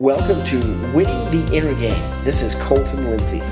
Welcome 0.00 0.42
to 0.44 0.56
Winning 0.94 1.30
the 1.30 1.54
Inner 1.54 1.74
Game. 1.74 2.24
This 2.24 2.40
is 2.40 2.54
Colton 2.54 3.10
Lindsay. 3.10 3.42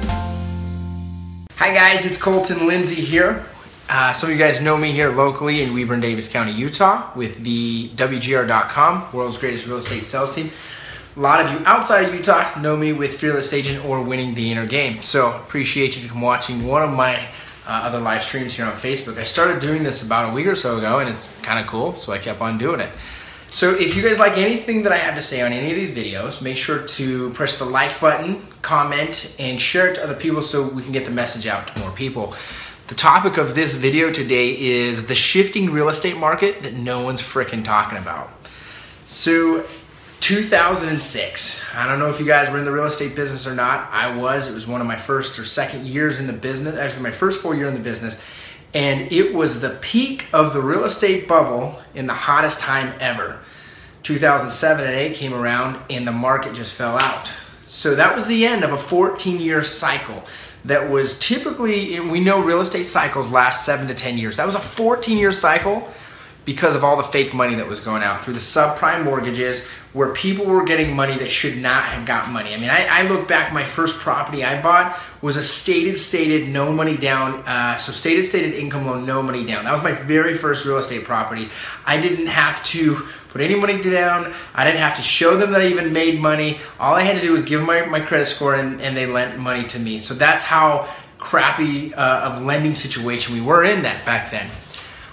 Hi 1.56 1.74
guys, 1.74 2.06
it's 2.06 2.16
Colton 2.16 2.66
Lindsay 2.66 2.94
here. 2.94 3.44
Uh, 3.90 4.14
some 4.14 4.30
of 4.30 4.34
you 4.34 4.42
guys 4.42 4.58
know 4.58 4.74
me 4.78 4.90
here 4.90 5.10
locally 5.10 5.60
in 5.60 5.74
Weber 5.74 5.92
and 5.92 6.00
Davis 6.00 6.26
County, 6.26 6.52
Utah, 6.52 7.10
with 7.14 7.44
the 7.44 7.90
WGR.com, 7.90 9.12
world's 9.12 9.36
greatest 9.36 9.66
real 9.66 9.76
estate 9.76 10.06
sales 10.06 10.34
team. 10.34 10.50
A 11.18 11.20
lot 11.20 11.44
of 11.44 11.52
you 11.52 11.66
outside 11.66 12.06
of 12.06 12.14
Utah 12.14 12.58
know 12.58 12.78
me 12.78 12.94
with 12.94 13.18
Fearless 13.20 13.52
Agent 13.52 13.84
or 13.84 14.00
Winning 14.00 14.32
the 14.32 14.50
Inner 14.50 14.66
Game. 14.66 15.02
So 15.02 15.36
appreciate 15.36 16.02
you 16.02 16.10
watching 16.18 16.66
one 16.66 16.80
of 16.80 16.90
my 16.90 17.16
uh, 17.66 17.82
other 17.82 18.00
live 18.00 18.22
streams 18.22 18.54
here 18.54 18.64
on 18.64 18.72
Facebook. 18.72 19.18
I 19.18 19.24
started 19.24 19.60
doing 19.60 19.82
this 19.82 20.02
about 20.02 20.30
a 20.30 20.32
week 20.32 20.46
or 20.46 20.56
so 20.56 20.78
ago, 20.78 21.00
and 21.00 21.10
it's 21.10 21.30
kind 21.42 21.58
of 21.62 21.66
cool, 21.66 21.94
so 21.94 22.14
I 22.14 22.16
kept 22.16 22.40
on 22.40 22.56
doing 22.56 22.80
it. 22.80 22.88
So 23.50 23.74
if 23.74 23.96
you 23.96 24.02
guys 24.02 24.18
like 24.18 24.36
anything 24.36 24.82
that 24.82 24.92
I 24.92 24.98
have 24.98 25.14
to 25.16 25.22
say 25.22 25.40
on 25.40 25.52
any 25.52 25.70
of 25.70 25.76
these 25.76 25.90
videos, 25.90 26.42
make 26.42 26.56
sure 26.56 26.86
to 26.86 27.30
press 27.30 27.58
the 27.58 27.64
like 27.64 27.98
button, 28.00 28.46
comment, 28.62 29.32
and 29.38 29.60
share 29.60 29.88
it 29.88 29.94
to 29.96 30.04
other 30.04 30.14
people 30.14 30.42
so 30.42 30.68
we 30.68 30.82
can 30.82 30.92
get 30.92 31.04
the 31.04 31.10
message 31.10 31.46
out 31.46 31.68
to 31.68 31.78
more 31.80 31.90
people. 31.90 32.34
The 32.88 32.94
topic 32.94 33.36
of 33.36 33.54
this 33.54 33.74
video 33.74 34.12
today 34.12 34.56
is 34.58 35.06
the 35.08 35.14
shifting 35.14 35.70
real 35.70 35.88
estate 35.88 36.16
market 36.16 36.62
that 36.62 36.74
no 36.74 37.02
one's 37.02 37.20
freaking 37.20 37.64
talking 37.64 37.98
about. 37.98 38.30
So 39.06 39.66
2006. 40.20 41.64
I 41.74 41.86
don't 41.86 41.98
know 41.98 42.08
if 42.08 42.20
you 42.20 42.26
guys 42.26 42.50
were 42.50 42.58
in 42.58 42.64
the 42.64 42.72
real 42.72 42.84
estate 42.84 43.14
business 43.14 43.46
or 43.46 43.54
not. 43.54 43.88
I 43.90 44.14
was. 44.14 44.48
It 44.48 44.54
was 44.54 44.66
one 44.66 44.80
of 44.80 44.86
my 44.86 44.96
first 44.96 45.38
or 45.38 45.44
second 45.44 45.86
years 45.86 46.20
in 46.20 46.26
the 46.26 46.32
business, 46.32 46.76
actually 46.76 47.04
my 47.04 47.10
first 47.10 47.40
full 47.40 47.54
year 47.54 47.66
in 47.66 47.74
the 47.74 47.80
business 47.80 48.20
and 48.74 49.10
it 49.12 49.34
was 49.34 49.60
the 49.60 49.70
peak 49.80 50.26
of 50.32 50.52
the 50.52 50.60
real 50.60 50.84
estate 50.84 51.26
bubble 51.26 51.80
in 51.94 52.06
the 52.06 52.14
hottest 52.14 52.60
time 52.60 52.92
ever. 53.00 53.38
2007 54.02 54.84
and 54.84 54.94
8 54.94 55.14
came 55.16 55.34
around 55.34 55.80
and 55.90 56.06
the 56.06 56.12
market 56.12 56.54
just 56.54 56.72
fell 56.72 56.96
out. 57.00 57.32
So 57.66 57.94
that 57.94 58.14
was 58.14 58.26
the 58.26 58.46
end 58.46 58.64
of 58.64 58.72
a 58.72 58.78
14 58.78 59.40
year 59.40 59.62
cycle 59.62 60.24
that 60.64 60.90
was 60.90 61.18
typically, 61.18 61.98
we 62.00 62.20
know 62.20 62.42
real 62.42 62.60
estate 62.60 62.84
cycles 62.84 63.28
last 63.30 63.64
7 63.64 63.88
to 63.88 63.94
10 63.94 64.18
years. 64.18 64.36
That 64.36 64.46
was 64.46 64.54
a 64.54 64.60
14 64.60 65.18
year 65.18 65.32
cycle 65.32 65.88
because 66.44 66.74
of 66.74 66.82
all 66.82 66.96
the 66.96 67.02
fake 67.02 67.34
money 67.34 67.54
that 67.56 67.66
was 67.66 67.80
going 67.80 68.02
out 68.02 68.24
through 68.24 68.34
the 68.34 68.40
subprime 68.40 69.04
mortgages 69.04 69.68
where 69.92 70.12
people 70.12 70.44
were 70.44 70.64
getting 70.64 70.94
money 70.94 71.16
that 71.18 71.30
should 71.30 71.56
not 71.56 71.84
have 71.84 72.06
got 72.06 72.30
money. 72.30 72.54
I 72.54 72.58
mean, 72.58 72.68
I, 72.68 72.86
I 72.86 73.08
look 73.08 73.26
back, 73.26 73.52
my 73.52 73.64
first 73.64 73.98
property 73.98 74.44
I 74.44 74.60
bought 74.60 74.98
was 75.22 75.36
a 75.36 75.42
stated, 75.42 75.98
stated, 75.98 76.48
no 76.48 76.72
money 76.72 76.96
down. 76.96 77.42
Uh, 77.46 77.76
so 77.76 77.92
stated, 77.92 78.26
stated 78.26 78.54
income 78.54 78.86
loan, 78.86 79.06
no 79.06 79.22
money 79.22 79.46
down. 79.46 79.64
That 79.64 79.72
was 79.72 79.82
my 79.82 79.92
very 79.92 80.34
first 80.34 80.66
real 80.66 80.76
estate 80.76 81.04
property. 81.04 81.48
I 81.86 82.00
didn't 82.00 82.26
have 82.26 82.62
to 82.64 82.96
put 83.30 83.40
any 83.40 83.54
money 83.54 83.80
down. 83.80 84.34
I 84.54 84.64
didn't 84.64 84.80
have 84.80 84.96
to 84.96 85.02
show 85.02 85.36
them 85.36 85.52
that 85.52 85.62
I 85.62 85.68
even 85.68 85.92
made 85.92 86.20
money. 86.20 86.60
All 86.78 86.94
I 86.94 87.02
had 87.02 87.16
to 87.16 87.22
do 87.22 87.32
was 87.32 87.42
give 87.42 87.62
my, 87.62 87.86
my 87.86 88.00
credit 88.00 88.26
score 88.26 88.54
and, 88.54 88.80
and 88.82 88.96
they 88.96 89.06
lent 89.06 89.38
money 89.38 89.66
to 89.68 89.78
me. 89.78 90.00
So 90.00 90.14
that's 90.14 90.44
how 90.44 90.88
crappy 91.18 91.94
uh, 91.94 92.30
of 92.30 92.44
lending 92.44 92.74
situation 92.74 93.34
we 93.34 93.40
were 93.40 93.64
in 93.64 93.82
that 93.82 94.04
back 94.04 94.30
then. 94.30 94.48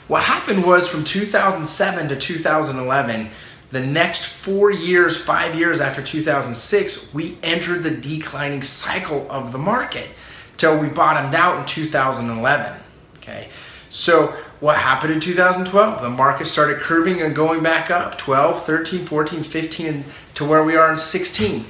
What 0.08 0.22
happened 0.22 0.64
was 0.64 0.88
from 0.88 1.04
2007 1.04 2.10
to 2.10 2.16
2011, 2.16 3.30
the 3.76 3.86
next 3.86 4.24
four 4.24 4.72
years, 4.72 5.18
five 5.18 5.54
years 5.54 5.82
after 5.82 6.02
2006, 6.02 7.14
we 7.14 7.38
entered 7.44 7.84
the 7.84 7.92
declining 7.92 8.62
cycle 8.62 9.28
of 9.30 9.52
the 9.52 9.58
market 9.58 10.08
till 10.56 10.80
we 10.80 10.88
bottomed 10.88 11.36
out 11.36 11.60
in 11.60 11.66
2011. 11.66 12.74
Okay, 13.18 13.50
so 13.90 14.28
what 14.62 14.78
happened 14.78 15.12
in 15.12 15.20
2012? 15.20 16.02
The 16.02 16.10
market 16.10 16.48
started 16.48 16.78
curving 16.78 17.22
and 17.22 17.36
going 17.36 17.62
back 17.62 17.92
up 17.92 18.18
12, 18.18 18.64
13, 18.64 19.04
14, 19.04 19.44
15, 19.44 20.06
to 20.36 20.46
where 20.46 20.64
we 20.64 20.78
are 20.78 20.90
in 20.90 20.98
16. 20.98 21.66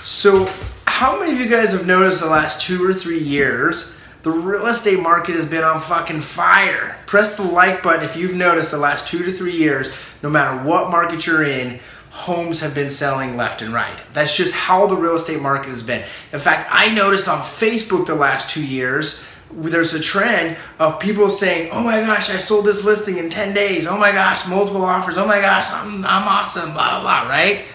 So, 0.00 0.50
how 0.86 1.20
many 1.20 1.34
of 1.34 1.38
you 1.38 1.48
guys 1.50 1.72
have 1.72 1.86
noticed 1.86 2.22
the 2.22 2.30
last 2.30 2.62
two 2.62 2.82
or 2.82 2.94
three 2.94 3.22
years? 3.22 3.98
The 4.24 4.30
real 4.30 4.68
estate 4.68 5.00
market 5.00 5.34
has 5.34 5.44
been 5.44 5.64
on 5.64 5.82
fucking 5.82 6.22
fire. 6.22 6.96
Press 7.04 7.36
the 7.36 7.42
like 7.42 7.82
button 7.82 8.02
if 8.02 8.16
you've 8.16 8.34
noticed 8.34 8.70
the 8.70 8.78
last 8.78 9.06
two 9.06 9.22
to 9.22 9.30
three 9.30 9.54
years, 9.54 9.90
no 10.22 10.30
matter 10.30 10.66
what 10.66 10.90
market 10.90 11.26
you're 11.26 11.44
in, 11.44 11.78
homes 12.08 12.60
have 12.60 12.74
been 12.74 12.88
selling 12.88 13.36
left 13.36 13.60
and 13.60 13.74
right. 13.74 14.00
That's 14.14 14.34
just 14.34 14.54
how 14.54 14.86
the 14.86 14.96
real 14.96 15.16
estate 15.16 15.42
market 15.42 15.68
has 15.68 15.82
been. 15.82 16.02
In 16.32 16.38
fact, 16.38 16.66
I 16.72 16.88
noticed 16.88 17.28
on 17.28 17.42
Facebook 17.42 18.06
the 18.06 18.14
last 18.14 18.48
two 18.48 18.64
years, 18.64 19.22
there's 19.52 19.92
a 19.92 20.00
trend 20.00 20.56
of 20.78 20.98
people 20.98 21.28
saying, 21.28 21.68
oh 21.70 21.82
my 21.82 22.00
gosh, 22.00 22.30
I 22.30 22.38
sold 22.38 22.64
this 22.64 22.82
listing 22.82 23.18
in 23.18 23.28
10 23.28 23.52
days. 23.52 23.86
Oh 23.86 23.98
my 23.98 24.10
gosh, 24.10 24.48
multiple 24.48 24.86
offers. 24.86 25.18
Oh 25.18 25.26
my 25.26 25.42
gosh, 25.42 25.70
I'm, 25.70 26.02
I'm 26.06 26.26
awesome, 26.26 26.72
blah, 26.72 26.98
blah, 26.98 27.24
blah, 27.24 27.28
right? 27.28 27.66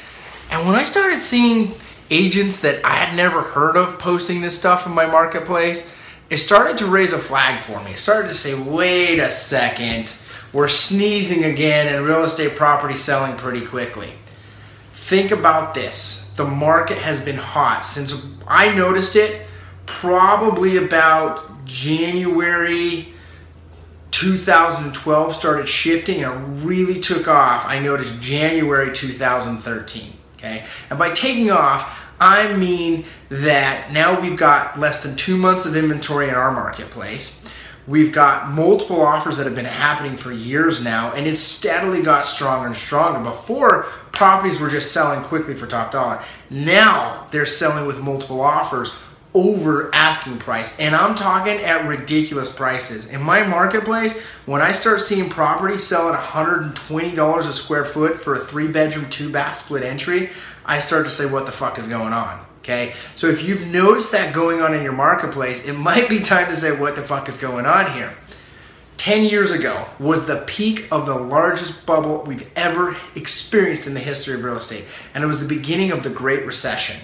And 0.49 0.65
when 0.65 0.75
I 0.75 0.83
started 0.83 1.21
seeing 1.21 1.75
agents 2.09 2.61
that 2.61 2.83
I 2.83 2.95
had 2.95 3.15
never 3.15 3.43
heard 3.43 3.77
of 3.77 3.99
posting 3.99 4.41
this 4.41 4.57
stuff 4.57 4.87
in 4.87 4.93
my 4.93 5.05
marketplace, 5.05 5.83
it 6.29 6.37
started 6.37 6.77
to 6.79 6.85
raise 6.85 7.13
a 7.13 7.17
flag 7.17 7.59
for 7.59 7.81
me. 7.83 7.91
It 7.91 7.97
started 7.97 8.27
to 8.27 8.33
say, 8.33 8.53
wait 8.53 9.19
a 9.19 9.29
second, 9.29 10.11
we're 10.53 10.67
sneezing 10.67 11.43
again 11.45 11.93
and 11.93 12.05
real 12.05 12.23
estate 12.23 12.55
property 12.55 12.95
selling 12.95 13.35
pretty 13.37 13.65
quickly. 13.65 14.13
Think 14.93 15.31
about 15.31 15.73
this. 15.73 16.31
The 16.35 16.45
market 16.45 16.97
has 16.97 17.19
been 17.19 17.37
hot 17.37 17.85
since 17.85 18.27
I 18.47 18.73
noticed 18.73 19.15
it 19.15 19.47
probably 19.85 20.77
about 20.77 21.65
January 21.65 23.13
2012 24.11 25.33
started 25.33 25.67
shifting 25.67 26.23
and 26.23 26.63
really 26.63 26.99
took 26.99 27.27
off. 27.27 27.65
I 27.65 27.79
noticed 27.79 28.19
January 28.21 28.93
2013. 28.93 30.13
Okay, 30.37 30.65
and 30.89 30.97
by 30.97 31.11
taking 31.11 31.51
off, 31.51 31.99
I 32.19 32.53
mean 32.55 33.05
that 33.29 33.91
now 33.91 34.19
we've 34.19 34.37
got 34.37 34.77
less 34.79 35.03
than 35.03 35.15
two 35.15 35.37
months 35.37 35.65
of 35.65 35.75
inventory 35.75 36.29
in 36.29 36.35
our 36.35 36.51
marketplace. 36.51 37.41
We've 37.87 38.11
got 38.11 38.49
multiple 38.49 39.01
offers 39.01 39.37
that 39.37 39.45
have 39.45 39.55
been 39.55 39.65
happening 39.65 40.15
for 40.15 40.31
years 40.31 40.83
now, 40.83 41.13
and 41.13 41.25
it 41.25 41.37
steadily 41.37 42.03
got 42.03 42.25
stronger 42.25 42.67
and 42.67 42.75
stronger. 42.75 43.27
Before, 43.27 43.83
properties 44.11 44.59
were 44.59 44.69
just 44.69 44.91
selling 44.91 45.23
quickly 45.23 45.55
for 45.55 45.65
top 45.65 45.91
dollar. 45.91 46.21
Now 46.51 47.27
they're 47.31 47.45
selling 47.47 47.87
with 47.87 47.99
multiple 47.99 48.41
offers 48.41 48.91
over 49.33 49.93
asking 49.93 50.39
price 50.39 50.77
and 50.79 50.95
I'm 50.95 51.15
talking 51.15 51.57
at 51.59 51.87
ridiculous 51.87 52.49
prices. 52.49 53.07
In 53.07 53.21
my 53.21 53.43
marketplace, 53.43 54.19
when 54.45 54.61
I 54.61 54.71
start 54.71 55.01
seeing 55.01 55.29
property 55.29 55.77
sell 55.77 56.11
at 56.11 56.19
$120 56.19 57.37
a 57.37 57.53
square 57.53 57.85
foot 57.85 58.17
for 58.17 58.35
a 58.35 58.39
three 58.39 58.67
bedroom, 58.67 59.09
two 59.09 59.31
bath 59.31 59.55
split 59.55 59.83
entry, 59.83 60.31
I 60.65 60.79
start 60.79 61.05
to 61.05 61.11
say 61.11 61.25
what 61.25 61.45
the 61.45 61.51
fuck 61.51 61.77
is 61.77 61.87
going 61.87 62.13
on. 62.13 62.45
Okay, 62.59 62.93
so 63.15 63.27
if 63.27 63.43
you've 63.43 63.67
noticed 63.67 64.11
that 64.11 64.33
going 64.33 64.61
on 64.61 64.73
in 64.73 64.83
your 64.83 64.93
marketplace, 64.93 65.63
it 65.63 65.73
might 65.73 66.09
be 66.09 66.19
time 66.19 66.47
to 66.47 66.55
say 66.55 66.77
what 66.77 66.95
the 66.95 67.01
fuck 67.01 67.29
is 67.29 67.37
going 67.37 67.65
on 67.65 67.91
here. 67.93 68.13
10 68.97 69.23
years 69.23 69.51
ago 69.51 69.87
was 69.97 70.25
the 70.25 70.43
peak 70.45 70.85
of 70.91 71.05
the 71.05 71.15
largest 71.15 71.85
bubble 71.85 72.21
we've 72.27 72.51
ever 72.57 72.97
experienced 73.15 73.87
in 73.87 73.93
the 73.93 73.99
history 73.99 74.35
of 74.35 74.43
real 74.43 74.57
estate, 74.57 74.83
and 75.13 75.23
it 75.23 75.27
was 75.27 75.39
the 75.39 75.47
beginning 75.47 75.91
of 75.91 76.03
the 76.03 76.09
Great 76.09 76.45
Recession 76.45 76.97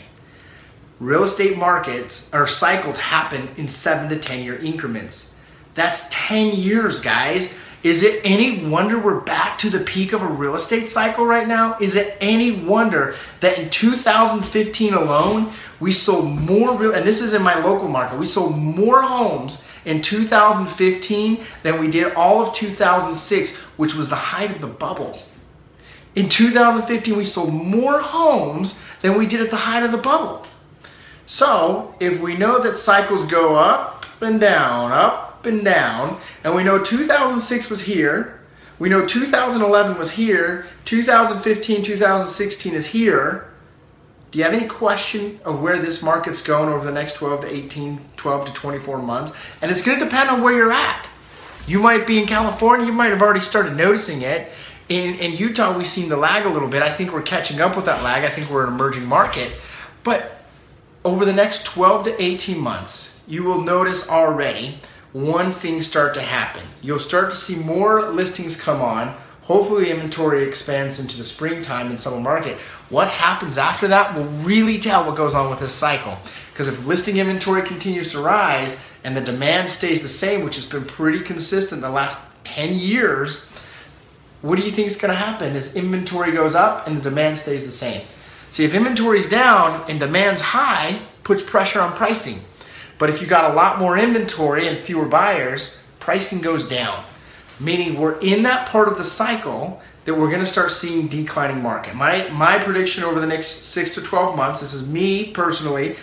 real 0.99 1.23
estate 1.23 1.57
markets 1.57 2.33
or 2.33 2.47
cycles 2.47 2.97
happen 2.97 3.49
in 3.57 3.67
seven 3.67 4.09
to 4.09 4.17
10 4.17 4.43
year 4.43 4.57
increments. 4.57 5.35
That's 5.73 6.07
10 6.09 6.55
years, 6.55 6.99
guys. 6.99 7.53
Is 7.83 8.01
it 8.01 8.21
any 8.23 8.65
wonder 8.65 8.97
we're 8.97 9.19
back 9.19 9.59
to 9.59 9.69
the 9.69 9.79
peak 9.79 10.11
of 10.11 10.23
a 10.23 10.27
real 10.27 10.55
estate 10.55 10.87
cycle 10.87 11.23
right 11.23 11.47
now? 11.47 11.77
Is 11.79 11.95
it 11.95 12.17
any 12.19 12.49
wonder 12.49 13.15
that 13.41 13.59
in 13.59 13.69
2015 13.69 14.95
alone, 14.95 15.51
we 15.79 15.91
sold 15.91 16.25
more 16.25 16.75
real, 16.75 16.93
and 16.93 17.05
this 17.05 17.21
is 17.21 17.35
in 17.35 17.43
my 17.43 17.59
local 17.59 17.87
market, 17.87 18.17
we 18.17 18.25
sold 18.25 18.57
more 18.57 19.03
homes 19.03 19.63
in 19.85 20.01
2015 20.01 21.43
than 21.61 21.79
we 21.79 21.87
did 21.87 22.13
all 22.15 22.41
of 22.41 22.55
2006, 22.55 23.55
which 23.77 23.93
was 23.93 24.09
the 24.09 24.15
height 24.15 24.49
of 24.49 24.61
the 24.61 24.67
bubble. 24.67 25.19
In 26.15 26.27
2015, 26.27 27.15
we 27.15 27.25
sold 27.25 27.53
more 27.53 27.99
homes 27.99 28.81
than 29.01 29.15
we 29.15 29.27
did 29.27 29.41
at 29.41 29.51
the 29.51 29.57
height 29.57 29.83
of 29.83 29.91
the 29.91 29.99
bubble. 29.99 30.43
So 31.25 31.95
if 31.99 32.21
we 32.21 32.35
know 32.35 32.61
that 32.61 32.75
cycles 32.75 33.25
go 33.25 33.55
up 33.55 34.05
and 34.21 34.39
down, 34.39 34.91
up 34.91 35.45
and 35.45 35.63
down, 35.63 36.19
and 36.43 36.55
we 36.55 36.63
know 36.63 36.81
2006 36.81 37.69
was 37.69 37.81
here, 37.81 38.41
we 38.77 38.89
know 38.89 39.05
2011 39.05 39.97
was 39.97 40.11
here, 40.11 40.65
2015, 40.85 41.83
2016 41.83 42.73
is 42.73 42.87
here, 42.87 43.49
do 44.31 44.39
you 44.39 44.43
have 44.43 44.53
any 44.53 44.67
question 44.67 45.39
of 45.45 45.61
where 45.61 45.79
this 45.79 46.03
market's 46.03 46.41
going 46.41 46.67
over 46.67 46.83
the 46.83 46.91
next 46.91 47.13
12 47.13 47.41
to 47.41 47.53
18, 47.53 48.01
12 48.17 48.45
to 48.47 48.53
24 48.53 49.01
months? 49.01 49.33
And 49.61 49.71
it's 49.71 49.81
going 49.81 49.97
to 49.97 50.03
depend 50.03 50.29
on 50.29 50.43
where 50.43 50.53
you're 50.53 50.73
at. 50.73 51.07
You 51.67 51.79
might 51.79 52.05
be 52.05 52.19
in 52.19 52.27
California, 52.27 52.85
you 52.85 52.91
might 52.91 53.11
have 53.11 53.21
already 53.21 53.39
started 53.39 53.77
noticing 53.77 54.23
it. 54.23 54.51
In, 54.89 55.15
in 55.15 55.31
Utah, 55.31 55.75
we've 55.75 55.87
seen 55.87 56.09
the 56.09 56.17
lag 56.17 56.45
a 56.45 56.49
little 56.49 56.67
bit. 56.67 56.83
I 56.83 56.91
think 56.91 57.13
we're 57.13 57.21
catching 57.21 57.61
up 57.61 57.77
with 57.77 57.85
that 57.85 58.03
lag. 58.03 58.25
I 58.25 58.29
think 58.29 58.49
we're 58.49 58.67
an 58.67 58.73
emerging 58.73 59.05
market. 59.05 59.55
But 60.03 60.34
over 61.05 61.23
the 61.23 61.31
next 61.33 61.65
12 61.65 62.03
to 62.03 62.21
18 62.21 62.59
months, 62.59 63.23
you 63.27 63.43
will 63.43 63.61
notice 63.61 64.09
already 64.09 64.79
one 65.13 65.53
thing 65.53 65.81
start 65.81 66.13
to 66.15 66.21
happen. 66.21 66.63
You'll 66.81 66.99
start 66.99 67.29
to 67.29 67.37
see 67.37 67.55
more 67.55 68.11
listings 68.11 68.59
come 68.59 68.81
on, 68.81 69.15
Hopefully, 69.45 69.91
inventory 69.91 70.43
expands 70.43 70.99
into 70.99 71.17
the 71.17 71.23
springtime 71.23 71.91
in 71.91 71.99
summer 71.99 72.19
market. 72.19 72.57
What 72.89 73.07
happens 73.07 73.59
after 73.59 73.87
that 73.89 74.15
will 74.15 74.25
really 74.41 74.79
tell 74.79 75.05
what 75.05 75.15
goes 75.15 75.35
on 75.35 75.51
with 75.51 75.59
this 75.59 75.71
cycle. 75.71 76.17
Because 76.51 76.67
if 76.67 76.87
listing 76.87 77.17
inventory 77.17 77.61
continues 77.61 78.11
to 78.13 78.21
rise 78.21 78.75
and 79.03 79.15
the 79.15 79.21
demand 79.21 79.69
stays 79.69 80.01
the 80.01 80.07
same, 80.07 80.43
which 80.43 80.55
has 80.55 80.65
been 80.65 80.83
pretty 80.83 81.19
consistent 81.19 81.83
the 81.83 81.91
last 81.91 82.17
10 82.45 82.73
years, 82.73 83.51
what 84.41 84.57
do 84.57 84.65
you 84.65 84.71
think 84.71 84.87
is 84.87 84.95
going 84.95 85.13
to 85.13 85.15
happen 85.15 85.55
as 85.55 85.75
inventory 85.75 86.31
goes 86.31 86.55
up 86.55 86.87
and 86.87 86.97
the 86.97 87.01
demand 87.01 87.37
stays 87.37 87.67
the 87.67 87.71
same? 87.71 88.01
See, 88.55 88.63
if 88.63 88.73
inventory 88.73 89.19
is 89.19 89.27
down 89.27 89.83
and 89.89 89.99
demand's 89.99 90.39
high, 90.39 90.97
puts 91.25 91.43
pressure 91.43 91.81
on 91.81 91.91
pricing. 91.91 92.39
But 92.97 93.09
if 93.09 93.21
you 93.21 93.27
got 93.27 93.51
a 93.51 93.53
lot 93.53 93.79
more 93.79 93.97
inventory 93.97 94.69
and 94.69 94.77
fewer 94.77 95.03
buyers, 95.03 95.77
pricing 95.99 96.39
goes 96.39 96.65
down. 96.65 97.03
Meaning 97.59 97.99
we're 97.99 98.17
in 98.19 98.43
that 98.43 98.69
part 98.69 98.87
of 98.87 98.95
the 98.95 99.03
cycle 99.03 99.81
that 100.05 100.13
we're 100.13 100.29
going 100.29 100.39
to 100.39 100.45
start 100.45 100.71
seeing 100.71 101.09
declining 101.09 101.61
market. 101.61 101.95
My 101.95 102.29
my 102.29 102.57
prediction 102.57 103.03
over 103.03 103.19
the 103.19 103.27
next 103.27 103.47
6 103.73 103.93
to 103.95 104.01
12 104.01 104.37
months, 104.37 104.61
this 104.61 104.73
is 104.73 104.87
me 104.87 105.31
personally, 105.31 105.97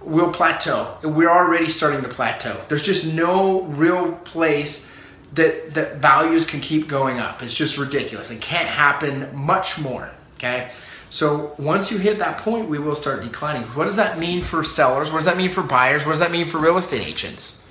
will 0.00 0.30
plateau. 0.30 0.98
We're 1.02 1.28
already 1.28 1.66
starting 1.66 2.02
to 2.02 2.08
plateau. 2.08 2.56
There's 2.68 2.84
just 2.84 3.14
no 3.14 3.62
real 3.62 4.12
place 4.12 4.92
that 5.34 5.74
that 5.74 5.96
values 5.96 6.44
can 6.44 6.60
keep 6.60 6.86
going 6.86 7.18
up. 7.18 7.42
It's 7.42 7.56
just 7.56 7.76
ridiculous. 7.76 8.30
It 8.30 8.40
can't 8.40 8.68
happen 8.68 9.28
much 9.34 9.80
more, 9.80 10.08
okay? 10.34 10.70
So 11.16 11.54
once 11.56 11.90
you 11.90 11.96
hit 11.96 12.18
that 12.18 12.36
point, 12.36 12.68
we 12.68 12.78
will 12.78 12.94
start 12.94 13.22
declining. 13.22 13.62
What 13.68 13.84
does 13.84 13.96
that 13.96 14.18
mean 14.18 14.42
for 14.42 14.62
sellers? 14.62 15.10
What 15.10 15.16
does 15.16 15.24
that 15.24 15.38
mean 15.38 15.48
for 15.48 15.62
buyers? 15.62 16.04
What 16.04 16.12
does 16.12 16.20
that 16.20 16.30
mean 16.30 16.44
for 16.44 16.58
real 16.58 16.76
estate 16.76 17.00
agents? 17.00 17.62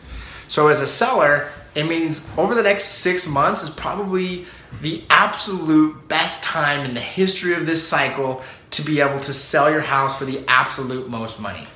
So 0.47 0.67
as 0.67 0.81
a 0.81 0.87
seller, 0.87 1.49
it 1.75 1.83
means 1.83 2.27
over 2.39 2.55
the 2.55 2.63
next 2.63 2.85
six 2.85 3.27
months 3.27 3.61
is 3.61 3.69
probably 3.69 4.47
the 4.81 5.03
absolute 5.11 6.07
best 6.07 6.43
time 6.43 6.85
in 6.85 6.95
the 6.95 6.99
history 6.99 7.53
of 7.53 7.67
this 7.67 7.87
cycle 7.87 8.41
to 8.71 8.81
be 8.81 8.99
able 8.99 9.19
to 9.19 9.31
sell 9.31 9.69
your 9.69 9.81
house 9.81 10.17
for 10.17 10.25
the 10.25 10.43
absolute 10.47 11.07
most 11.07 11.39
money. 11.39 11.67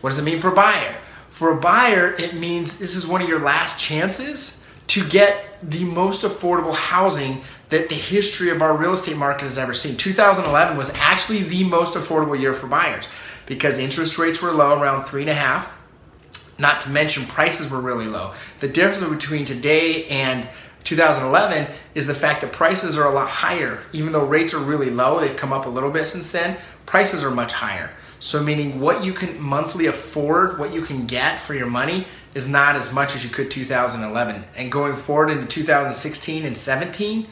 What 0.00 0.08
does 0.08 0.18
it 0.18 0.24
mean 0.24 0.38
for 0.38 0.52
a 0.52 0.54
buyer? 0.54 0.96
For 1.28 1.52
a 1.52 1.60
buyer, 1.60 2.14
it 2.14 2.34
means 2.34 2.78
this 2.78 2.96
is 2.96 3.06
one 3.06 3.20
of 3.20 3.28
your 3.28 3.40
last 3.40 3.78
chances 3.78 4.64
to 4.86 5.06
get 5.06 5.58
the 5.70 5.84
most 5.84 6.22
affordable 6.22 6.74
housing 6.74 7.42
that 7.70 7.88
the 7.88 7.94
history 7.94 8.50
of 8.50 8.62
our 8.62 8.76
real 8.76 8.92
estate 8.92 9.16
market 9.16 9.44
has 9.44 9.58
ever 9.58 9.74
seen. 9.74 9.96
2011 9.96 10.76
was 10.76 10.90
actually 10.94 11.42
the 11.42 11.64
most 11.64 11.94
affordable 11.94 12.38
year 12.38 12.54
for 12.54 12.66
buyers 12.66 13.08
because 13.46 13.78
interest 13.78 14.18
rates 14.18 14.42
were 14.42 14.52
low, 14.52 14.80
around 14.80 15.04
three 15.04 15.22
and 15.22 15.30
a 15.30 15.34
half. 15.34 15.72
Not 16.58 16.80
to 16.82 16.90
mention 16.90 17.26
prices 17.26 17.70
were 17.70 17.80
really 17.80 18.06
low. 18.06 18.32
The 18.60 18.68
difference 18.68 19.12
between 19.12 19.44
today 19.44 20.06
and 20.06 20.46
2011 20.84 21.66
is 21.94 22.06
the 22.06 22.14
fact 22.14 22.42
that 22.42 22.52
prices 22.52 22.96
are 22.96 23.06
a 23.06 23.12
lot 23.12 23.28
higher. 23.28 23.80
Even 23.92 24.12
though 24.12 24.26
rates 24.26 24.54
are 24.54 24.58
really 24.58 24.90
low, 24.90 25.18
they've 25.18 25.36
come 25.36 25.52
up 25.52 25.66
a 25.66 25.68
little 25.68 25.90
bit 25.90 26.06
since 26.06 26.30
then, 26.30 26.56
prices 26.86 27.24
are 27.24 27.30
much 27.30 27.52
higher. 27.52 27.90
So 28.20 28.42
meaning 28.42 28.80
what 28.80 29.04
you 29.04 29.12
can 29.12 29.40
monthly 29.42 29.86
afford, 29.86 30.58
what 30.58 30.72
you 30.72 30.82
can 30.82 31.06
get 31.06 31.40
for 31.40 31.54
your 31.54 31.66
money 31.66 32.06
is 32.34 32.48
not 32.48 32.76
as 32.76 32.92
much 32.92 33.14
as 33.14 33.24
you 33.24 33.30
could 33.30 33.50
2011. 33.50 34.44
And 34.56 34.70
going 34.70 34.94
forward 34.94 35.30
into 35.30 35.46
2016 35.46 36.44
and 36.44 36.56
17, 36.56 37.26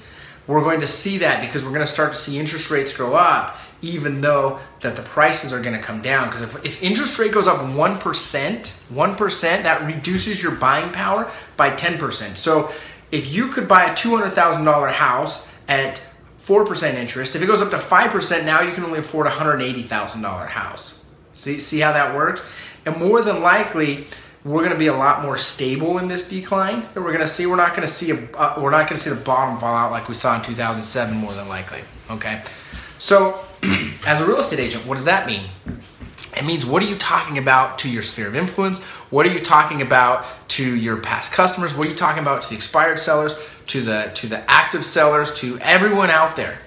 we're 0.47 0.63
going 0.63 0.81
to 0.81 0.87
see 0.87 1.19
that 1.19 1.41
because 1.41 1.63
we're 1.63 1.71
going 1.71 1.81
to 1.83 1.87
start 1.87 2.13
to 2.13 2.19
see 2.19 2.39
interest 2.39 2.71
rates 2.71 2.97
go 2.97 3.15
up 3.15 3.57
even 3.83 4.21
though 4.21 4.61
that 4.81 4.95
the 4.95 5.03
prices 5.03 5.53
are 5.53 5.61
going 5.61 5.75
to 5.75 5.83
come 5.83 6.01
down. 6.01 6.29
Because 6.29 6.43
if, 6.43 6.65
if 6.65 6.83
interest 6.83 7.19
rate 7.19 7.33
goes 7.33 7.49
up 7.49 7.59
1% 7.59 8.73
1% 8.93 9.41
that 9.63 9.87
reduces 9.87 10.43
your 10.43 10.53
buying 10.53 10.93
power 10.93 11.31
by 11.57 11.71
10% 11.71 12.37
so 12.37 12.73
if 13.11 13.33
you 13.33 13.49
could 13.49 13.69
buy 13.69 13.87
a 13.87 13.95
$200000 13.95 14.93
house 14.93 15.49
at 15.69 16.01
4% 16.41 16.95
interest 16.95 17.37
if 17.37 17.43
it 17.43 17.47
goes 17.47 17.63
up 17.63 17.71
to 17.71 17.79
5% 17.79 18.45
now 18.45 18.61
you 18.61 18.73
can 18.73 18.85
only 18.85 19.01
afford 19.01 19.27
a 19.27 19.31
$180000 19.31 20.49
house. 20.49 21.05
See, 21.35 21.59
see 21.59 21.81
how 21.81 21.93
that 21.93 22.15
works? 22.15 22.43
And 22.85 22.97
more 22.97 23.23
than 23.23 23.41
likely 23.41 24.07
we're 24.45 24.61
going 24.61 24.73
to 24.73 24.79
be 24.79 24.89
a 24.89 24.95
lot 24.95 25.23
more 25.23 25.37
stable 25.37 25.99
in 25.99 26.09
this 26.09 26.29
decline 26.29 26.83
that 26.95 27.01
we're 27.01 27.13
going 27.13 27.21
to 27.21 27.29
see. 27.29 27.47
We're 27.47 27.57
not 27.57 27.71
going 27.71 27.87
to 27.87 27.93
see 27.93 28.11
a, 28.11 28.17
uh, 28.37 28.59
we're 28.59 28.71
not 28.71 28.89
going 28.89 28.99
to 28.99 29.03
see 29.03 29.11
the 29.11 29.17
bottom 29.17 29.59
fall 29.59 29.75
out 29.75 29.93
like 29.93 30.09
we 30.09 30.17
saw 30.17 30.35
in 30.35 30.43
2007 30.43 31.17
more 31.17 31.33
than 31.35 31.49
likely. 31.49 31.81
Okay, 32.11 32.43
so 32.99 33.45
as 34.07 34.21
a 34.21 34.27
real 34.27 34.39
estate 34.39 34.59
agent, 34.59 34.85
what 34.85 34.97
does 34.97 35.05
that 35.05 35.27
mean? 35.27 35.45
It 36.37 36.45
means 36.45 36.67
what 36.67 36.83
are 36.83 36.87
you 36.87 36.97
talking 36.97 37.39
about 37.39 37.79
to 37.81 37.91
your 37.91 38.03
sphere 38.03 38.27
of 38.27 38.35
influence? 38.35 38.81
What 39.11 39.27
are 39.27 39.31
you 39.31 39.41
talking 39.41 39.83
about 39.83 40.27
to 40.51 40.77
your 40.77 40.97
past 40.97 41.31
customers? 41.31 41.75
What 41.75 41.87
are 41.87 41.91
you 41.91 41.97
talking 41.97 42.23
about 42.23 42.43
to 42.43 42.49
the 42.49 42.55
expired 42.57 42.99
sellers, 42.99 43.39
to 43.67 43.83
the 43.83 44.11
to 44.15 44.27
the 44.27 44.51
active 44.51 44.85
sellers, 44.85 45.33
to 45.41 45.59
everyone 45.61 46.11
out 46.11 46.35
there? 46.35 46.59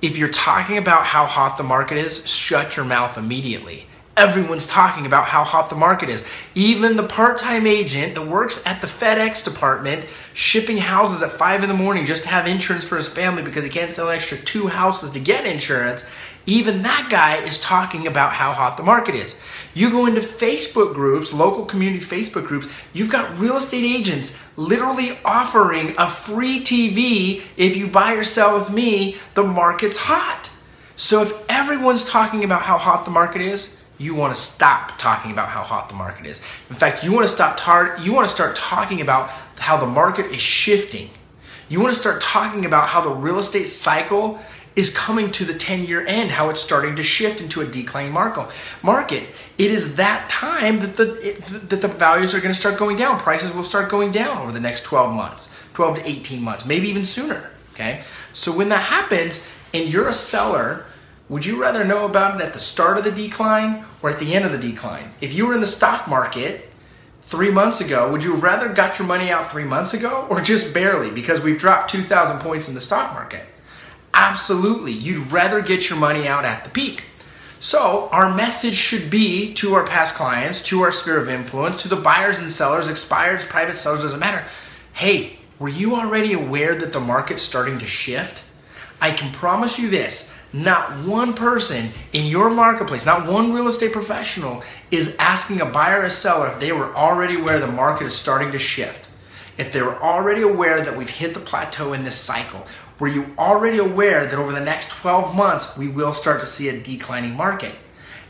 If 0.00 0.16
you're 0.16 0.28
talking 0.28 0.78
about 0.78 1.06
how 1.06 1.26
hot 1.26 1.56
the 1.56 1.62
market 1.62 1.98
is, 1.98 2.26
shut 2.26 2.76
your 2.76 2.84
mouth 2.84 3.16
immediately 3.16 3.86
Everyone's 4.14 4.66
talking 4.66 5.06
about 5.06 5.24
how 5.24 5.42
hot 5.42 5.70
the 5.70 5.74
market 5.74 6.10
is. 6.10 6.22
Even 6.54 6.96
the 6.96 7.02
part 7.02 7.38
time 7.38 7.66
agent 7.66 8.14
that 8.14 8.26
works 8.26 8.62
at 8.66 8.82
the 8.82 8.86
FedEx 8.86 9.42
department 9.42 10.04
shipping 10.34 10.76
houses 10.76 11.22
at 11.22 11.30
5 11.30 11.62
in 11.62 11.68
the 11.70 11.74
morning 11.74 12.04
just 12.04 12.24
to 12.24 12.28
have 12.28 12.46
insurance 12.46 12.84
for 12.84 12.96
his 12.96 13.08
family 13.08 13.42
because 13.42 13.64
he 13.64 13.70
can't 13.70 13.94
sell 13.94 14.10
an 14.10 14.16
extra 14.16 14.36
two 14.36 14.66
houses 14.66 15.10
to 15.10 15.18
get 15.18 15.46
insurance. 15.46 16.06
Even 16.44 16.82
that 16.82 17.08
guy 17.08 17.36
is 17.36 17.58
talking 17.60 18.06
about 18.06 18.34
how 18.34 18.52
hot 18.52 18.76
the 18.76 18.82
market 18.82 19.14
is. 19.14 19.40
You 19.72 19.90
go 19.90 20.04
into 20.04 20.20
Facebook 20.20 20.92
groups, 20.92 21.32
local 21.32 21.64
community 21.64 22.04
Facebook 22.04 22.44
groups, 22.44 22.68
you've 22.92 23.10
got 23.10 23.38
real 23.38 23.56
estate 23.56 23.84
agents 23.84 24.38
literally 24.56 25.18
offering 25.24 25.94
a 25.96 26.06
free 26.06 26.62
TV 26.62 27.42
if 27.56 27.78
you 27.78 27.86
buy 27.86 28.12
or 28.12 28.24
sell 28.24 28.58
with 28.58 28.70
me, 28.70 29.16
the 29.34 29.42
market's 29.42 29.96
hot. 29.96 30.50
So 30.96 31.22
if 31.22 31.32
everyone's 31.48 32.04
talking 32.04 32.44
about 32.44 32.62
how 32.62 32.76
hot 32.76 33.04
the 33.06 33.10
market 33.10 33.40
is, 33.40 33.81
you 34.02 34.14
want 34.14 34.34
to 34.34 34.40
stop 34.40 34.98
talking 34.98 35.30
about 35.30 35.48
how 35.48 35.62
hot 35.62 35.88
the 35.88 35.94
market 35.94 36.26
is. 36.26 36.40
In 36.68 36.76
fact, 36.76 37.04
you 37.04 37.12
want 37.12 37.26
to 37.26 37.32
stop 37.32 37.56
tar- 37.56 37.96
you 38.00 38.12
want 38.12 38.28
to 38.28 38.34
start 38.34 38.56
talking 38.56 39.00
about 39.00 39.30
how 39.58 39.76
the 39.76 39.86
market 39.86 40.26
is 40.26 40.40
shifting. 40.40 41.08
You 41.68 41.80
want 41.80 41.94
to 41.94 42.00
start 42.00 42.20
talking 42.20 42.64
about 42.64 42.88
how 42.88 43.00
the 43.00 43.10
real 43.10 43.38
estate 43.38 43.66
cycle 43.66 44.38
is 44.74 44.90
coming 44.90 45.30
to 45.30 45.44
the 45.44 45.52
10-year 45.52 46.06
end, 46.06 46.30
how 46.30 46.48
it's 46.48 46.60
starting 46.60 46.96
to 46.96 47.02
shift 47.02 47.40
into 47.40 47.60
a 47.60 47.66
declining 47.66 48.12
market. 48.12 48.48
Market. 48.82 49.28
It 49.58 49.70
is 49.70 49.96
that 49.96 50.28
time 50.28 50.80
that 50.80 50.96
the 50.96 51.28
it, 51.28 51.68
that 51.68 51.82
the 51.82 51.88
values 51.88 52.34
are 52.34 52.40
going 52.40 52.54
to 52.54 52.58
start 52.58 52.78
going 52.78 52.96
down. 52.96 53.18
Prices 53.20 53.54
will 53.54 53.62
start 53.62 53.88
going 53.88 54.12
down 54.12 54.38
over 54.38 54.52
the 54.52 54.60
next 54.60 54.84
12 54.84 55.14
months, 55.14 55.50
12 55.74 55.96
to 55.96 56.08
18 56.08 56.42
months, 56.42 56.66
maybe 56.66 56.88
even 56.88 57.04
sooner, 57.04 57.50
okay? 57.74 58.02
So 58.32 58.56
when 58.56 58.68
that 58.70 58.82
happens 58.82 59.46
and 59.74 59.88
you're 59.88 60.08
a 60.08 60.14
seller 60.14 60.86
would 61.32 61.46
you 61.46 61.58
rather 61.58 61.82
know 61.82 62.04
about 62.04 62.38
it 62.38 62.44
at 62.44 62.52
the 62.52 62.60
start 62.60 62.98
of 62.98 63.04
the 63.04 63.10
decline 63.10 63.86
or 64.02 64.10
at 64.10 64.18
the 64.18 64.34
end 64.34 64.44
of 64.44 64.52
the 64.52 64.58
decline? 64.58 65.14
If 65.22 65.32
you 65.32 65.46
were 65.46 65.54
in 65.54 65.62
the 65.62 65.66
stock 65.66 66.06
market 66.06 66.68
three 67.22 67.50
months 67.50 67.80
ago, 67.80 68.12
would 68.12 68.22
you 68.22 68.32
have 68.32 68.42
rather 68.42 68.68
got 68.68 68.98
your 68.98 69.08
money 69.08 69.30
out 69.30 69.50
three 69.50 69.64
months 69.64 69.94
ago 69.94 70.26
or 70.28 70.42
just 70.42 70.74
barely 70.74 71.10
because 71.10 71.40
we've 71.40 71.56
dropped 71.56 71.90
2,000 71.90 72.40
points 72.40 72.68
in 72.68 72.74
the 72.74 72.82
stock 72.82 73.14
market? 73.14 73.46
Absolutely. 74.12 74.92
You'd 74.92 75.32
rather 75.32 75.62
get 75.62 75.88
your 75.88 75.98
money 75.98 76.28
out 76.28 76.44
at 76.44 76.64
the 76.64 76.70
peak. 76.70 77.04
So, 77.60 78.10
our 78.12 78.34
message 78.34 78.74
should 78.74 79.08
be 79.08 79.54
to 79.54 79.72
our 79.72 79.86
past 79.86 80.14
clients, 80.14 80.60
to 80.64 80.82
our 80.82 80.92
sphere 80.92 81.16
of 81.16 81.30
influence, 81.30 81.80
to 81.80 81.88
the 81.88 81.96
buyers 81.96 82.40
and 82.40 82.50
sellers, 82.50 82.90
expireds, 82.90 83.48
private 83.48 83.76
sellers, 83.76 84.02
doesn't 84.02 84.20
matter. 84.20 84.44
Hey, 84.92 85.38
were 85.58 85.70
you 85.70 85.94
already 85.94 86.34
aware 86.34 86.74
that 86.74 86.92
the 86.92 87.00
market's 87.00 87.40
starting 87.40 87.78
to 87.78 87.86
shift? 87.86 88.42
I 89.00 89.12
can 89.12 89.32
promise 89.32 89.78
you 89.78 89.88
this 89.88 90.34
not 90.52 91.04
one 91.06 91.32
person 91.32 91.90
in 92.12 92.26
your 92.26 92.50
marketplace, 92.50 93.06
not 93.06 93.26
one 93.26 93.52
real 93.52 93.68
estate 93.68 93.92
professional 93.92 94.62
is 94.90 95.16
asking 95.18 95.60
a 95.60 95.66
buyer 95.66 96.00
or 96.00 96.04
a 96.04 96.10
seller 96.10 96.48
if 96.48 96.60
they 96.60 96.72
were 96.72 96.94
already 96.94 97.36
aware 97.36 97.58
the 97.58 97.66
market 97.66 98.06
is 98.06 98.14
starting 98.14 98.52
to 98.52 98.58
shift. 98.58 99.08
If 99.56 99.72
they 99.72 99.82
were 99.82 100.00
already 100.02 100.42
aware 100.42 100.82
that 100.82 100.96
we've 100.96 101.08
hit 101.08 101.34
the 101.34 101.40
plateau 101.40 101.92
in 101.92 102.04
this 102.04 102.16
cycle, 102.16 102.66
were 102.98 103.08
you 103.08 103.34
already 103.38 103.78
aware 103.78 104.26
that 104.26 104.38
over 104.38 104.52
the 104.52 104.60
next 104.60 104.90
12 104.90 105.34
months 105.34 105.76
we 105.76 105.88
will 105.88 106.14
start 106.14 106.40
to 106.40 106.46
see 106.46 106.68
a 106.68 106.80
declining 106.80 107.34
market? 107.34 107.74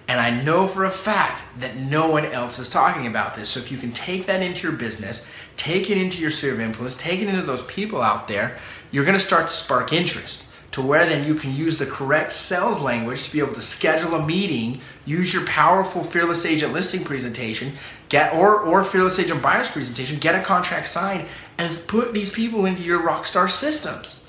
And 0.08 0.20
I 0.20 0.42
know 0.42 0.66
for 0.66 0.84
a 0.84 0.90
fact 0.90 1.42
that 1.60 1.76
no 1.76 2.10
one 2.10 2.26
else 2.26 2.58
is 2.58 2.68
talking 2.68 3.06
about 3.06 3.34
this. 3.34 3.50
So 3.50 3.60
if 3.60 3.70
you 3.70 3.78
can 3.78 3.92
take 3.92 4.26
that 4.26 4.42
into 4.42 4.68
your 4.68 4.76
business, 4.76 5.26
take 5.56 5.90
it 5.90 5.96
into 5.96 6.20
your 6.20 6.30
sphere 6.30 6.54
of 6.54 6.60
influence, 6.60 6.96
take 6.96 7.20
it 7.20 7.28
into 7.28 7.42
those 7.42 7.62
people 7.62 8.02
out 8.02 8.28
there, 8.28 8.58
you're 8.90 9.04
gonna 9.04 9.20
start 9.20 9.46
to 9.46 9.52
spark 9.52 9.92
interest 9.92 10.51
to 10.72 10.80
where 10.80 11.06
then 11.06 11.26
you 11.26 11.34
can 11.34 11.54
use 11.54 11.78
the 11.78 11.86
correct 11.86 12.32
sales 12.32 12.80
language 12.80 13.24
to 13.24 13.32
be 13.32 13.38
able 13.38 13.54
to 13.54 13.60
schedule 13.60 14.14
a 14.14 14.26
meeting, 14.26 14.80
use 15.04 15.32
your 15.32 15.46
powerful 15.46 16.02
Fearless 16.02 16.46
Agent 16.46 16.72
listing 16.72 17.04
presentation, 17.04 17.74
get 18.08 18.34
or, 18.34 18.60
or 18.60 18.82
Fearless 18.82 19.18
Agent 19.18 19.42
buyer's 19.42 19.70
presentation, 19.70 20.18
get 20.18 20.34
a 20.34 20.42
contract 20.42 20.88
signed, 20.88 21.26
and 21.58 21.86
put 21.86 22.14
these 22.14 22.30
people 22.30 22.64
into 22.64 22.82
your 22.82 23.00
Rockstar 23.00 23.50
systems. 23.50 24.26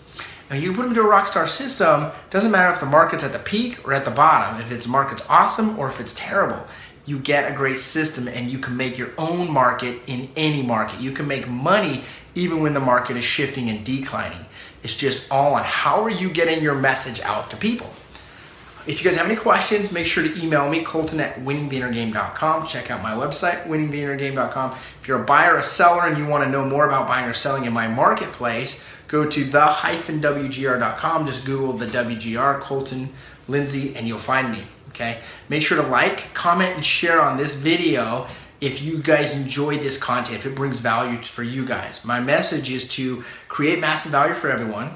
Now 0.50 0.58
you 0.58 0.74
put 0.74 0.82
them 0.82 0.92
into 0.92 1.02
a 1.02 1.06
Rockstar 1.06 1.48
system, 1.48 2.12
doesn't 2.30 2.52
matter 2.52 2.74
if 2.74 2.82
the 2.82 2.86
market's 2.86 3.24
at 3.24 3.32
the 3.32 3.40
peak 3.40 3.88
or 3.88 3.94
at 3.94 4.04
the 4.04 4.12
bottom, 4.12 4.60
if 4.62 4.72
it's 4.72 4.88
market's 4.88 5.26
awesome 5.30 5.80
or 5.80 5.88
if 5.88 6.02
it's 6.02 6.14
terrible. 6.14 6.66
You 7.06 7.20
get 7.20 7.52
a 7.52 7.56
great 7.56 7.80
system 7.80 8.28
and 8.28 8.50
you 8.50 8.60
can 8.60 8.78
make 8.78 8.98
your 8.98 9.12
own 9.18 9.52
market 9.52 10.02
in 10.08 10.30
any 10.36 10.62
market. 10.62 11.00
You 11.00 11.12
can 11.12 11.28
make 11.28 11.48
money 11.48 12.04
even 12.36 12.62
when 12.62 12.74
the 12.74 12.80
market 12.80 13.18
is 13.18 13.24
shifting 13.24 13.70
and 13.70 13.86
declining 13.86 14.46
It's 14.84 14.96
just 14.96 15.32
all 15.32 15.54
on 15.54 15.64
how 15.64 16.04
are 16.04 16.10
you 16.10 16.30
getting 16.30 16.62
your 16.62 16.76
message 16.76 17.20
out 17.22 17.50
to 17.52 17.58
people. 17.58 17.94
If 18.86 19.02
you 19.02 19.10
guys 19.10 19.18
have 19.18 19.28
any 19.28 19.38
questions, 19.38 19.94
make 19.94 20.06
sure 20.06 20.24
to 20.24 20.42
email 20.42 20.70
me, 20.70 20.84
Colton 20.84 21.22
at 21.22 21.38
winningtheinnergame.com. 21.38 22.68
Check 22.68 22.92
out 22.92 23.02
my 23.02 23.12
website, 23.12 23.66
winningtheinnergame.com. 23.66 24.78
If 25.02 25.08
you're 25.08 25.22
a 25.22 25.26
buyer 25.26 25.56
or 25.56 25.60
a 25.60 25.64
seller 25.64 26.06
and 26.06 26.18
you 26.18 26.26
want 26.26 26.44
to 26.44 26.50
know 26.50 26.66
more 26.66 26.86
about 26.86 27.08
buying 27.08 27.26
or 27.26 27.34
selling 27.34 27.64
in 27.64 27.72
my 27.72 27.88
marketplace, 27.88 28.84
go 29.08 29.26
to 29.26 29.44
the-wgr.com. 29.46 31.26
Just 31.26 31.46
Google 31.46 31.72
the 31.72 31.86
WGR, 31.86 32.60
Colton 32.60 33.14
Lindsay, 33.48 33.96
and 33.96 34.06
you'll 34.06 34.18
find 34.18 34.52
me. 34.52 34.64
Okay. 34.90 35.20
Make 35.48 35.64
sure 35.64 35.82
to 35.82 35.88
like, 35.88 36.34
comment, 36.34 36.76
and 36.76 36.86
share 36.86 37.22
on 37.22 37.38
this 37.38 37.56
video 37.56 38.28
if 38.64 38.82
you 38.82 38.98
guys 38.98 39.36
enjoy 39.36 39.78
this 39.78 39.98
content, 39.98 40.38
if 40.38 40.46
it 40.46 40.56
brings 40.56 40.80
value 40.80 41.22
for 41.22 41.44
you 41.44 41.66
guys. 41.66 42.06
My 42.06 42.22
message 42.22 42.72
is 42.72 42.88
to 42.90 43.26
create 43.50 43.80
massive 43.80 44.14
value 44.14 44.34
for 44.34 44.50
everyone 44.50 44.90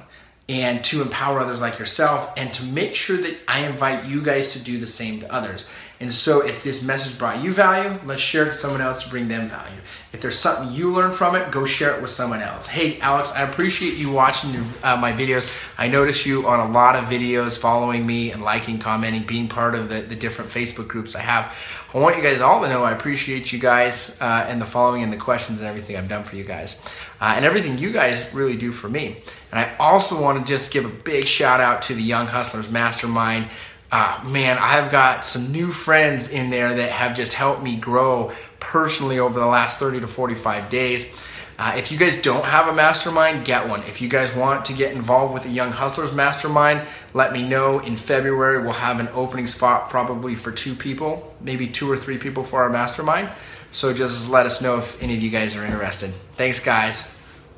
and 0.48 0.82
to 0.86 1.02
empower 1.02 1.42
others 1.42 1.60
like 1.60 1.78
yourself 1.78 2.32
and 2.38 2.54
to 2.54 2.64
make 2.64 2.96
sure 2.96 3.18
that 3.18 3.38
I 3.46 3.66
invite 3.66 4.06
you 4.06 4.22
guys 4.22 4.54
to 4.54 4.60
do 4.60 4.80
the 4.80 4.88
same 4.88 5.20
to 5.20 5.34
others. 5.34 5.68
And 6.00 6.13
so 6.13 6.42
if 6.42 6.63
this 6.63 6.84
message 6.84 7.18
brought 7.18 7.44
you 7.44 7.51
value, 7.51 7.98
let's 8.06 8.22
share 8.22 8.44
it 8.44 8.51
to 8.51 8.54
someone 8.54 8.82
else 8.82 9.04
to 9.04 9.10
bring 9.10 9.27
them 9.27 9.50
value. 9.50 9.82
If 10.13 10.22
there's 10.22 10.38
something 10.38 10.72
you 10.75 10.94
learn 10.94 11.12
from 11.12 11.36
it, 11.36 11.51
go 11.51 11.66
share 11.66 11.96
it 11.96 12.01
with 12.01 12.12
someone 12.12 12.39
else. 12.39 12.68
Hey, 12.68 13.00
Alex, 13.00 13.32
I 13.34 13.42
appreciate 13.42 13.96
you 13.96 14.12
watching 14.12 14.51
uh, 14.84 14.96
my 14.96 15.12
videos. 15.12 15.51
I 15.77 15.88
notice 15.88 16.25
you 16.25 16.48
on 16.48 16.60
a 16.60 16.72
lot 16.72 16.96
of 16.96 17.06
videos, 17.06 17.58
following 17.58 18.06
me 18.06 18.32
and 18.32 18.44
liking, 18.44 18.77
commenting, 18.77 19.24
being 19.24 19.48
part 19.48 19.74
of 19.74 19.89
the, 19.89 20.01
the 20.01 20.16
different 20.16 20.51
Facebook 20.51 20.88
groups 20.88 21.16
I 21.16 21.22
have. 21.22 21.56
I 21.94 21.98
want 21.98 22.16
you 22.16 22.22
guys 22.22 22.42
all 22.42 22.62
to 22.62 22.70
know 22.70 22.84
I 22.84 22.92
appreciate 22.92 23.51
you 23.51 23.60
guys 23.60 24.18
uh, 24.22 24.46
and 24.48 24.62
the 24.62 24.66
following 24.66 25.01
and 25.01 25.12
the 25.12 25.18
questions 25.18 25.60
and 25.60 25.68
everything 25.68 25.96
I've 25.96 26.10
done 26.10 26.24
for 26.24 26.36
you 26.36 26.44
guys. 26.44 26.80
Uh, 27.20 27.34
and 27.36 27.44
everything 27.44 27.77
you 27.80 27.92
guys 27.92 28.32
really 28.34 28.56
do 28.56 28.72
for 28.72 28.88
me. 28.88 29.24
And 29.51 29.60
I 29.60 29.75
also 29.77 30.22
want 30.22 30.39
to 30.39 30.46
just 30.46 30.72
give 30.72 30.86
a 30.86 30.89
big 30.89 31.25
shout 31.25 31.60
out 31.60 31.82
to 31.84 31.96
the 31.96 32.04
Young 32.04 32.27
Hustlers 32.27 32.70
Mastermind. 32.70 33.50
Uh, 33.91 34.22
man, 34.25 34.58
I've 34.60 34.91
got 34.91 35.24
some 35.24 35.51
new 35.51 35.72
friends 35.72 36.29
in 36.29 36.50
there 36.50 36.74
that 36.74 36.91
have 36.91 37.15
just 37.15 37.34
helped 37.34 37.63
me 37.63 37.77
grow 37.77 38.32
personally 38.60 39.20
over 39.20 39.39
the 39.39 39.46
last 39.46 39.77
30 39.77 40.01
to 40.01 40.08
45 40.08 40.70
days. 40.70 41.13
Uh, 41.60 41.74
if 41.75 41.91
you 41.91 41.98
guys 41.98 42.22
don't 42.22 42.46
have 42.46 42.67
a 42.67 42.74
mastermind, 42.74 43.44
get 43.44 43.67
one. 43.67 43.82
If 43.84 44.00
you 44.00 44.08
guys 44.08 44.34
want 44.36 44.63
to 44.65 44.74
get 44.74 44.94
involved 44.94 45.34
with 45.34 45.44
the 45.44 45.50
Young 45.50 45.72
Hustlers 45.72 46.13
Mastermind, 46.13 46.88
let 47.13 47.34
me 47.34 47.41
know. 47.41 47.79
In 47.79 47.96
February, 47.96 48.62
we'll 48.62 48.74
have 48.74 49.00
an 49.00 49.08
opening 49.13 49.48
spot 49.48 49.89
probably 49.89 50.36
for 50.36 50.51
two 50.51 50.75
people, 50.75 51.36
maybe 51.41 51.67
two 51.67 51.89
or 51.89 51.98
three 51.98 52.17
people 52.20 52.44
for 52.44 52.62
our 52.62 52.70
mastermind. 52.70 53.29
So 53.72 53.91
just 53.91 54.29
let 54.29 54.46
us 54.46 54.62
know 54.62 54.77
if 54.77 55.01
any 55.01 55.15
of 55.15 55.24
you 55.24 55.32
guys 55.32 55.56
are 55.56 55.65
interested. 55.65 56.13
Thanks, 56.34 56.60
guys. 56.60 57.10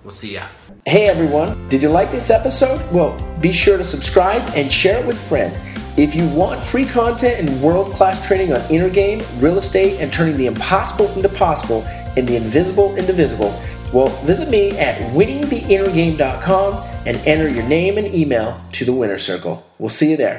We'll 0.04 0.12
see 0.12 0.36
ya. 0.36 0.44
Hey, 0.86 1.10
everyone. 1.10 1.68
Did 1.68 1.84
you 1.84 1.90
like 1.90 2.10
this 2.10 2.30
episode? 2.30 2.80
Well, 2.94 3.20
be 3.42 3.52
sure 3.52 3.78
to 3.78 3.84
subscribe 3.84 4.42
and 4.56 4.72
share 4.72 5.00
it 5.00 5.06
with 5.06 5.18
a 5.18 5.20
friend. 5.20 5.69
If 6.00 6.16
you 6.16 6.30
want 6.30 6.64
free 6.64 6.86
content 6.86 7.46
and 7.46 7.62
world 7.62 7.92
class 7.92 8.26
training 8.26 8.54
on 8.54 8.62
inner 8.72 8.90
game, 8.90 9.22
real 9.40 9.58
estate, 9.58 10.00
and 10.00 10.14
turning 10.14 10.38
the 10.38 10.46
impossible 10.46 11.10
into 11.10 11.28
possible 11.28 11.82
and 12.16 12.26
the 12.26 12.38
invisible 12.38 12.96
into 12.96 13.12
visible, 13.12 13.54
well, 13.92 14.08
visit 14.24 14.48
me 14.48 14.72
at 14.80 14.96
winningtheinnergame.com 15.12 16.90
and 17.06 17.18
enter 17.28 17.50
your 17.50 17.68
name 17.68 17.98
and 17.98 18.08
email 18.16 18.62
to 18.72 18.86
the 18.86 18.94
winner 18.94 19.18
circle. 19.18 19.62
We'll 19.78 19.90
see 19.90 20.12
you 20.12 20.16
there. 20.16 20.38